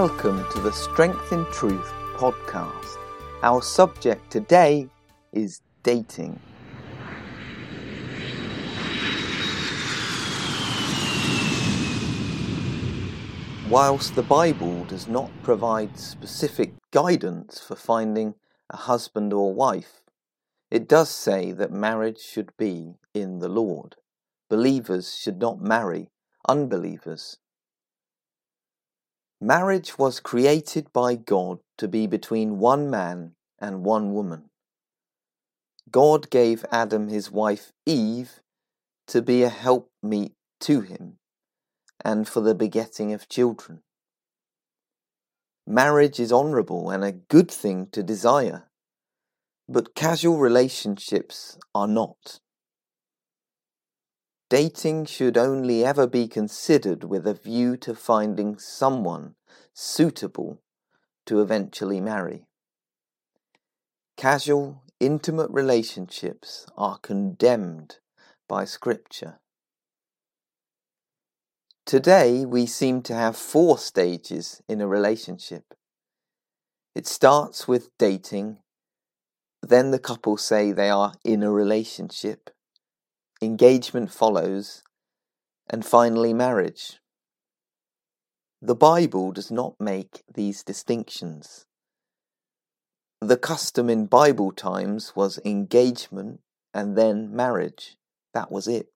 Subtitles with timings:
[0.00, 2.96] Welcome to the Strength in Truth podcast.
[3.44, 4.88] Our subject today
[5.32, 6.40] is dating.
[13.68, 18.34] Whilst the Bible does not provide specific guidance for finding
[18.70, 20.02] a husband or wife,
[20.72, 23.94] it does say that marriage should be in the Lord.
[24.50, 26.10] Believers should not marry
[26.48, 27.38] unbelievers.
[29.40, 34.50] Marriage was created by God to be between one man and one woman.
[35.90, 38.40] God gave Adam his wife Eve
[39.06, 41.18] to be a helpmeet to him
[42.04, 43.82] and for the begetting of children.
[45.66, 48.68] Marriage is honourable and a good thing to desire,
[49.68, 52.40] but casual relationships are not.
[54.54, 59.34] Dating should only ever be considered with a view to finding someone
[59.72, 60.62] suitable
[61.26, 62.46] to eventually marry.
[64.16, 67.98] Casual, intimate relationships are condemned
[68.48, 69.40] by Scripture.
[71.84, 75.74] Today, we seem to have four stages in a relationship.
[76.94, 78.60] It starts with dating,
[79.60, 82.50] then the couple say they are in a relationship,
[83.44, 84.82] engagement follows,
[85.68, 87.00] and finally marriage.
[88.60, 91.66] The Bible does not make these distinctions.
[93.20, 96.40] The custom in Bible times was engagement
[96.72, 97.96] and then marriage.
[98.32, 98.88] That was it.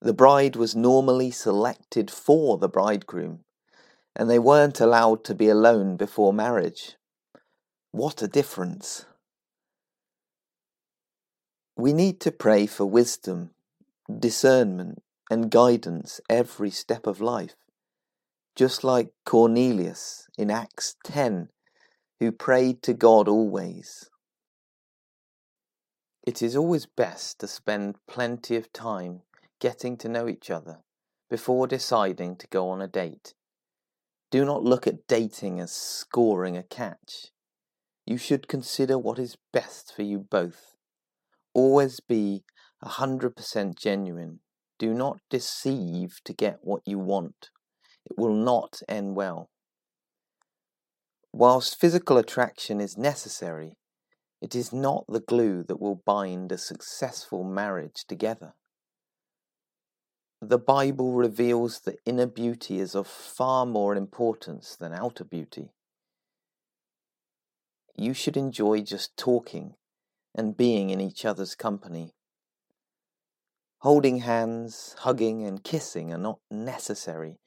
[0.00, 3.40] The bride was normally selected for the bridegroom,
[4.14, 6.96] and they weren't allowed to be alone before marriage.
[7.92, 9.06] What a difference!
[11.78, 13.50] We need to pray for wisdom,
[14.08, 17.54] discernment, and guidance every step of life,
[18.54, 21.50] just like Cornelius in Acts 10,
[22.18, 24.08] who prayed to God always.
[26.26, 29.20] It is always best to spend plenty of time
[29.60, 30.78] getting to know each other
[31.28, 33.34] before deciding to go on a date.
[34.30, 37.32] Do not look at dating as scoring a catch.
[38.06, 40.75] You should consider what is best for you both
[41.56, 42.44] Always be
[42.84, 44.40] 100% genuine.
[44.78, 47.48] Do not deceive to get what you want.
[48.04, 49.48] It will not end well.
[51.32, 53.78] Whilst physical attraction is necessary,
[54.42, 58.52] it is not the glue that will bind a successful marriage together.
[60.42, 65.70] The Bible reveals that inner beauty is of far more importance than outer beauty.
[67.96, 69.76] You should enjoy just talking
[70.36, 72.12] and being in each other's company.
[73.80, 77.38] Holding hands, hugging, and kissing are not necessary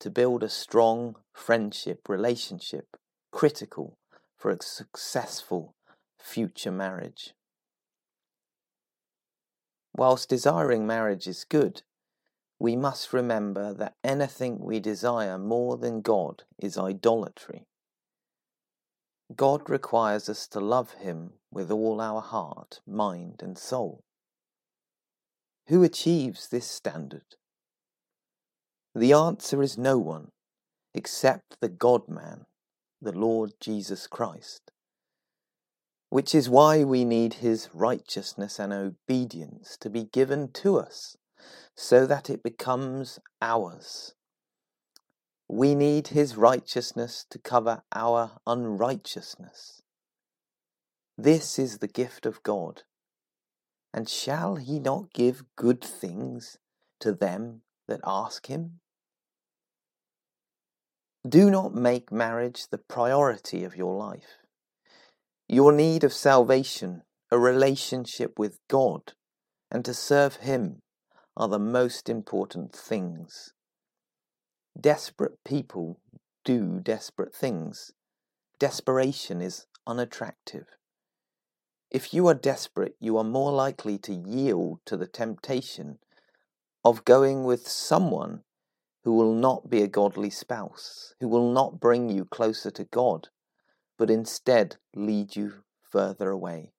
[0.00, 2.96] to build a strong friendship relationship
[3.32, 3.98] critical
[4.36, 5.74] for a successful
[6.18, 7.34] future marriage.
[9.94, 11.82] Whilst desiring marriage is good,
[12.60, 17.67] we must remember that anything we desire more than God is idolatry.
[19.36, 24.04] God requires us to love Him with all our heart, mind, and soul.
[25.68, 27.36] Who achieves this standard?
[28.94, 30.28] The answer is no one
[30.94, 32.46] except the God man,
[33.02, 34.72] the Lord Jesus Christ,
[36.08, 41.16] which is why we need His righteousness and obedience to be given to us
[41.76, 44.14] so that it becomes ours.
[45.48, 49.82] We need his righteousness to cover our unrighteousness.
[51.16, 52.82] This is the gift of God.
[53.92, 56.58] And shall he not give good things
[57.00, 58.80] to them that ask him?
[61.26, 64.38] Do not make marriage the priority of your life.
[65.48, 69.14] Your need of salvation, a relationship with God,
[69.70, 70.82] and to serve Him
[71.36, 73.52] are the most important things.
[74.80, 76.00] Desperate people
[76.44, 77.92] do desperate things.
[78.60, 80.66] Desperation is unattractive.
[81.90, 85.98] If you are desperate, you are more likely to yield to the temptation
[86.84, 88.42] of going with someone
[89.04, 93.28] who will not be a godly spouse, who will not bring you closer to God,
[93.98, 96.72] but instead lead you further away.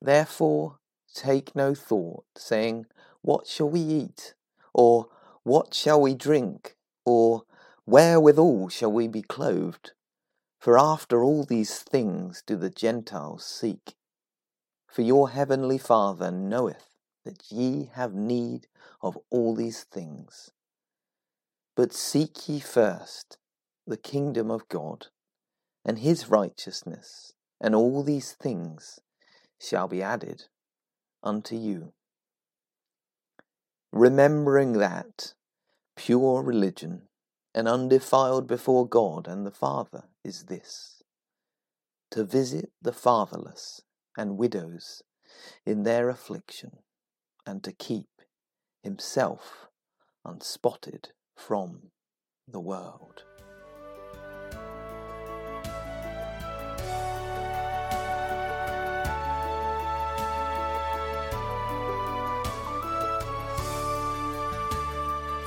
[0.00, 0.78] Therefore,
[1.14, 2.86] take no thought, saying,
[3.22, 4.34] What shall we eat?
[4.78, 5.08] Or,
[5.42, 6.76] What shall we drink?
[7.04, 7.42] Or,
[7.84, 9.90] Wherewithal shall we be clothed?
[10.60, 13.96] For after all these things do the Gentiles seek.
[14.86, 16.90] For your heavenly Father knoweth
[17.24, 18.68] that ye have need
[19.02, 20.52] of all these things.
[21.74, 23.36] But seek ye first
[23.84, 25.08] the kingdom of God
[25.84, 29.00] and his righteousness, and all these things
[29.60, 30.44] shall be added
[31.24, 31.94] unto you.
[33.92, 35.34] Remembering that
[35.96, 37.08] pure religion
[37.54, 41.02] and undefiled before God and the Father is this
[42.10, 43.82] to visit the fatherless
[44.16, 45.02] and widows
[45.64, 46.78] in their affliction,
[47.46, 48.08] and to keep
[48.82, 49.68] himself
[50.24, 51.90] unspotted from
[52.46, 53.24] the world.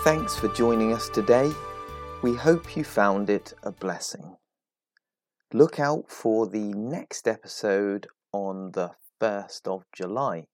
[0.03, 1.51] Thanks for joining us today.
[2.23, 4.35] We hope you found it a blessing.
[5.53, 10.47] Look out for the next episode on the 1st of July.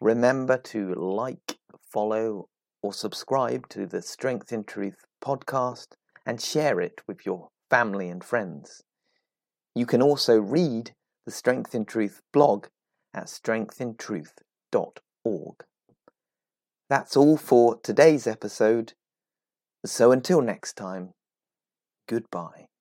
[0.00, 1.58] Remember to like,
[1.92, 2.48] follow,
[2.80, 5.94] or subscribe to the Strength in Truth podcast
[6.24, 8.84] and share it with your family and friends.
[9.74, 10.92] You can also read
[11.26, 12.68] the Strength in Truth blog
[13.12, 15.54] at strengthintruth.org.
[16.90, 18.94] That's all for today's episode.
[19.86, 21.10] So until next time,
[22.08, 22.70] goodbye.